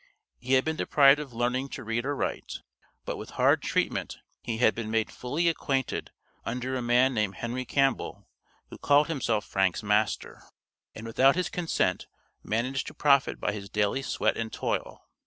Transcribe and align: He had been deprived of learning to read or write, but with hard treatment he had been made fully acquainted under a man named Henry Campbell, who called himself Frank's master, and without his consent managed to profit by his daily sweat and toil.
He 0.39 0.53
had 0.53 0.65
been 0.65 0.77
deprived 0.77 1.19
of 1.19 1.31
learning 1.31 1.69
to 1.69 1.83
read 1.83 2.07
or 2.07 2.15
write, 2.15 2.61
but 3.05 3.17
with 3.17 3.29
hard 3.37 3.61
treatment 3.61 4.17
he 4.41 4.57
had 4.57 4.73
been 4.73 4.89
made 4.89 5.11
fully 5.11 5.47
acquainted 5.47 6.09
under 6.43 6.75
a 6.75 6.81
man 6.81 7.13
named 7.13 7.35
Henry 7.35 7.65
Campbell, 7.65 8.27
who 8.71 8.79
called 8.79 9.09
himself 9.09 9.45
Frank's 9.45 9.83
master, 9.83 10.41
and 10.95 11.05
without 11.05 11.35
his 11.35 11.49
consent 11.49 12.07
managed 12.41 12.87
to 12.87 12.95
profit 12.95 13.39
by 13.39 13.51
his 13.51 13.69
daily 13.69 14.01
sweat 14.01 14.37
and 14.37 14.51
toil. 14.51 15.03